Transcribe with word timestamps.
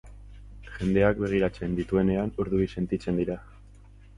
Jendeak 0.77 1.21
begiratzen 1.25 1.77
dituenean 1.81 2.35
urduri 2.45 2.69
sentitzen 2.77 3.21
dira. 3.21 3.37